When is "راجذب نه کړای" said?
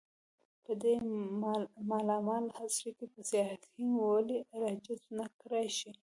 4.61-5.67